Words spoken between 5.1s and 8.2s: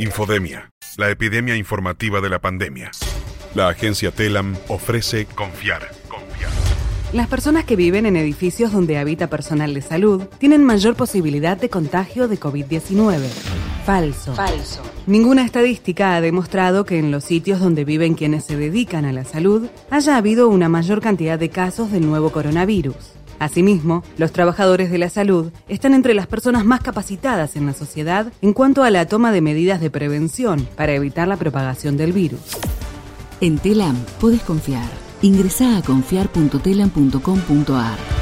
confiar. Confiar. Las personas que viven en